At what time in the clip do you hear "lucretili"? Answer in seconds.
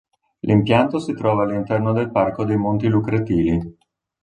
2.87-3.77